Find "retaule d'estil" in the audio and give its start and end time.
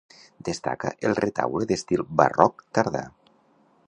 1.19-2.03